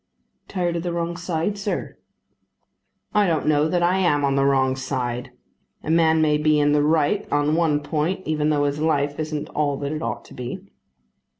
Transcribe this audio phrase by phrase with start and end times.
[0.47, 1.95] "Tired of the wrong side, sir."
[3.13, 5.29] "I don't know that I am on the wrong side.
[5.83, 9.49] A man may be in the right on one point even though his life isn't
[9.49, 10.65] all that it ought to be."